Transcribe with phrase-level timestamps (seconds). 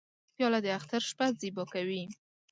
[0.35, 2.03] پیاله د اختر شپه زیبا کوي.